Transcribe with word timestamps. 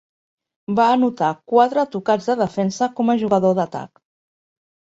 Va 0.79 0.85
anotar 0.93 1.29
quatre 1.51 1.83
tocats 1.97 2.31
de 2.31 2.37
defensa 2.41 2.91
com 3.01 3.15
a 3.15 3.17
jugador 3.25 3.57
d'atac. 3.61 4.05